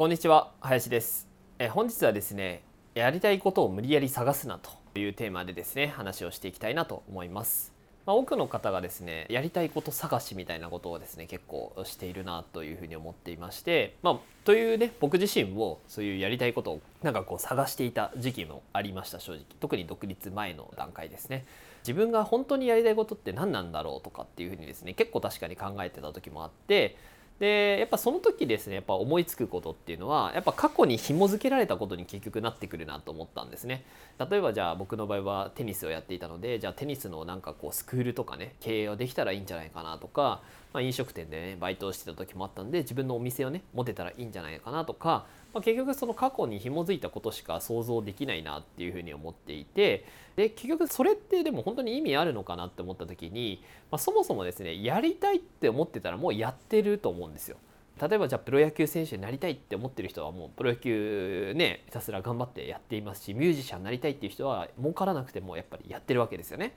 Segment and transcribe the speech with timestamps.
[0.00, 1.28] こんにちは林です。
[1.58, 2.62] え本日はですね
[2.94, 7.74] やりたいことを無理やり探すなというテーマでですね話をしていきたいなと思います。
[8.06, 19.42] まあ、多くの方がですねやりたいこと探しみたいなことをですね結構しているなというふうに思っていまして、まあ、というね僕自身もそういうやりたいことをなんかこう探していた時期もありました正直。
[19.60, 21.44] 特に独立前の段階ですね。
[21.82, 26.96] 自分が本当にやりたいことって何なんだろうとかっていうふうにですね結構確かに考えてた時もあって
[27.40, 33.82] でやっぱその時ですねやっぱ思いつくことっていうのはやっぱ過去に紐付けられたことに結局なってくるなと思ったんですね。
[34.30, 50.04] 例えばじゃあ僕の場合はテニスをやっていたのでじゃあテニスのなんかこうスクールとかね経営をできたらいいんじゃないかなとか、まあ、飲食店でねバイトをしてた時もあったんで自分のお店をね持てたらいいんじゃないかなとかまあ、結局その過去に紐づいたことしか想像できないなっていうふうに思っていて
[50.36, 57.56] で結局それってでも本当に意味あるのかなって思った時に、まあ、そもそもですねやりたいって思ってたらもうやってると思うんですよ。
[58.00, 66.72] 例えばじゃあプロ野球選手になりたいって思ってる人はもうプロ野球ねひたすら頑張ってやっていますしミュージシャンになりたいっていう人は儲からなくてもやっぱりやってるわけですよね。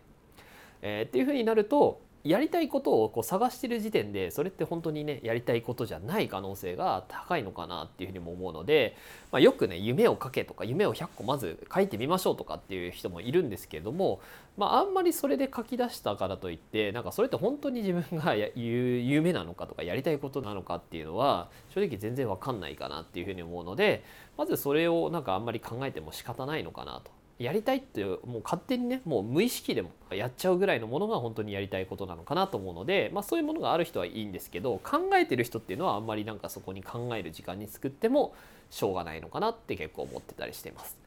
[0.81, 8.95] えー、っていうふうになるとやりたいことをこう探してる時点でそれって本当にねやりたいことじゃない可能性が高いのかなっていうふうにも思うので、
[9.31, 14.21] まあ、よくね夢を書けとか夢を100個まず書いてみましょうとかっていう人もいるんですけれども、
[14.55, 24.05] まあ、あんまりそれで書き出したからといってなんかそれって本当に自分が 言う夢なのかとかやりたいことなのかっていうのは正直全然わかんないかなっていうふうに思うので
[24.37, 27.22] まずそれをなんかあんまり考えても仕方ないのかなと。
[27.39, 38.35] やりたいってもう勝手にねもう無意識でもやっちゃうぐらいのものが本当にやりたいことなのかなと思うので、まあ、そういうものがある人はいいんですけど考えてる人っていうのはあんまりなんかそこに考える時間に作っても
[38.69, 40.97] しょうがないのかなって結構思ってたりしてます。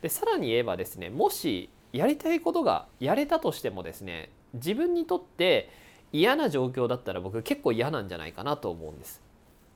[0.00, 5.70] でさらに言えばですねもしやりたいことがやれたとしてもですね自分にとって
[6.12, 9.20] 嫌な状況だったら僕結構嫌なんじゃないかなと思うんです。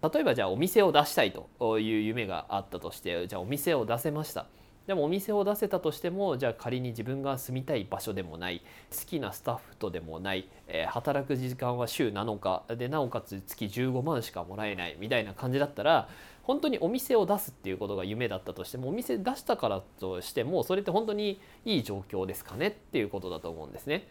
[0.00, 4.46] 例えばじゃあお店を出したいという夢があったとしてじゃあお店を出せました。
[4.88, 16.08] でもお店を出せたとしてもじゃあ仮に自分が住みたい場所でもない好きなスタッフとでもない、えー、働く時間は週7日でなおかつ月15万しかもらえないみたいな感じだったら
[16.42, 22.68] 本当にお店を出すっていうことが夢だったとしてもお店出したからとしてもそれって本当にいい状況ですかね？
[22.68, 24.08] っていうことだと思うんですね。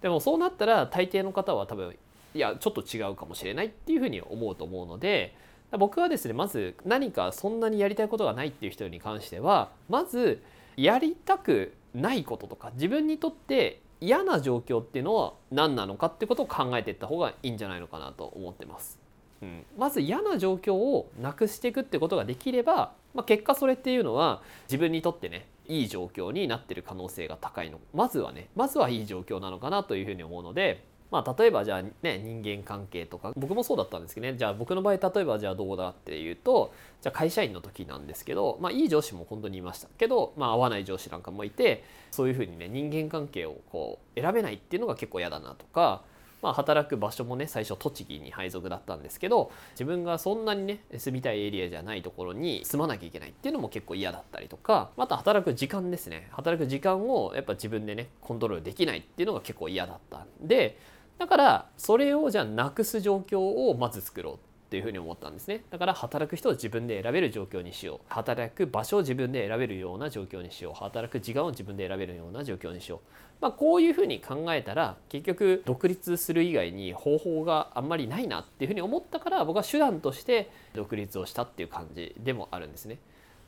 [0.00, 1.94] でもそうなったら大抵の方は多分
[2.34, 5.36] いやちょっと違うかもしれないっていうふうに思うと思うので
[5.78, 10.42] 僕はですねまず何かそんなにやりたいことがないっていう人に関してはまず
[10.76, 18.98] やりたくないこととか自分にとって嫌な状況っていうのは何なのかってことを考えていった方がいいんじゃないのかなと思ってます。
[19.42, 46.02] うん、まず嫌な状況をなくしていくってことができれば、まあ、結果それっていうのは自分にとってねいい状況になってる可能性が高いのまずはねまずはいい状況なのかなというふうに思うのでまあ、例えばじゃあね人間関係とか僕もそうだったんですけどねじゃあ僕の場合例えばじゃあどうだっていうとじゃあ会社員の時なんですけど、まあ、いい上司も本当にいましたけど、まあ、合わない上司なんかもいてそういうふうにね人間関係をこう選べないっていうのが結構嫌だなとか。
[46.44, 60.76] まあ、働く場所もね最初栃木に配属だったんですけど自分がそんなにね住みたいエリアじゃないところに住まなきゃいけないっていうのも結構嫌だったりとかまた働く時間ですね働く時間をやっぱ自分でねコントロールできないっていうのが結構嫌だったんで
[61.18, 64.38] だからそれをじゃあなくす状況をまず作ろうっ
[64.70, 65.62] ていうふうに思ったんですね。
[65.70, 68.00] だから働く人を自分で選べる状況にしよう。
[68.08, 70.74] 働く場所を自分で選べるような状況にしよう。
[70.74, 73.00] 働く時間を自分で選べるような状況にしよう。
[73.40, 82.98] まあこういうふうに考えたら結局独立する以外に方法があんまりないなっていうふうに思ったから僕は手段として独立をしたっていう感じでもあるんですね。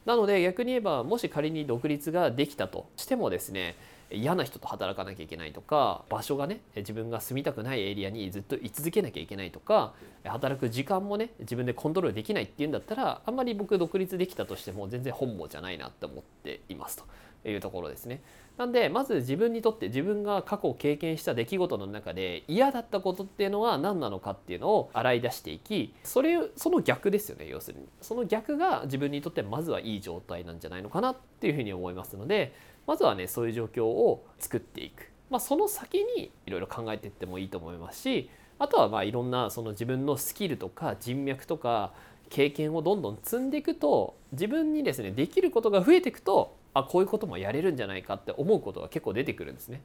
[0.05, 3.75] なので逆に言えばもし仮に独立ができたとしてもですね
[4.11, 9.95] 嫌な人と働かなきゃいけないとか場所がね自分が住みたくないエリアにずっと居続けなきゃいけないとか
[10.25, 17.05] 働く時間もね自分でコントロールできないっていうんだったらあんまり僕独立できたとしても全然本望じゃないなって思っていますと。
[17.51, 18.23] いうところですね。
[18.57, 32.55] なんでまず自分にとって自分が過去経験した出来事の中で嫌だったことっていうのは何なのかっていうのを洗い出していきそれその逆ですよね要するにその逆が自分にとってまずはいい状態なんじゃないのかなっていうふうに思いますので
[32.87, 41.93] まずはねそういう状況を作っていく、まあ、その先にいろいろ考えていってもいいと思いますしあとはまあいろんなその自分のスキルとか人脈とか
[42.31, 49.83] 経験をどんどん積んでいくと自分にですねできることが増えていくとあこういうこともやれるんじゃないかって思うことが結構出てくるんですね。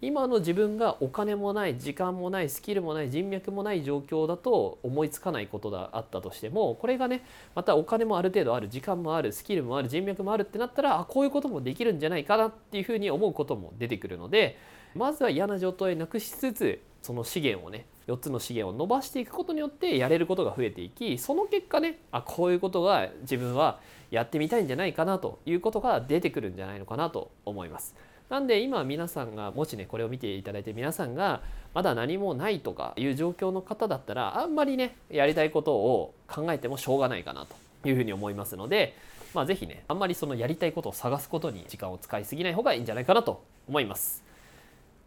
[0.00, 7.24] 今の自分がお金もない時間もないスキルもない人脈もない状況だと思いつかないことがあったとしてもこれがね
[7.54, 14.58] またお金もある程度ある時間もあるスキルもある人脈もあるってなったらあこういうこともできるんじゃないかなっていうふうに思うことも出てくるので
[14.96, 27.94] まずは嫌な状態をなくしつつその資源をね4つの資源を伸ばしていくことによってやれることが増えていきその結果ねあこういうことが自分はやってみたいんじゃないかなということが出てくるんじゃないのかなと思います。
[28.28, 31.42] なんで今皆さんがもしねこれを見ていただいて皆さんが
[31.74, 38.96] まだ何もないとかいう状況の方だったらあんまりねやりたいことを考えてもしょうがないかなというふうに思いますので
[39.34, 44.31] まあ是非ねあんまりそのやりたいことを探すことに時間を使いすぎない方がいいんじゃないかなと思います。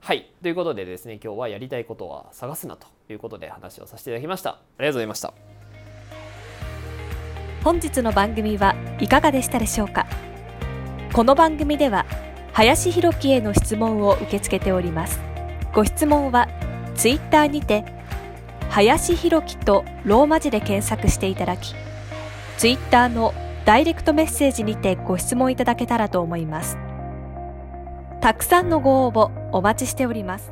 [0.05, 0.29] はい。
[0.43, 4.51] ということでですね今日はやりたいことは探すなということで話をさせていただきました。
[4.51, 5.33] ありがとうございました。
[7.63, 10.05] 本日の番組はいかがでしたでしょうか？
[11.11, 12.05] この番組では
[12.53, 15.19] 林博樹への質問を受け付けております。
[15.73, 16.49] ご質問は
[16.93, 17.83] ツイッターにて
[18.69, 21.73] 林博樹とローマ字で検索していただき
[22.57, 23.33] ツイッターの
[23.65, 26.77] ダイレクトメッセージにてご質問いただけたらと思います。
[28.21, 30.51] たくさんのご応募お待ちしております。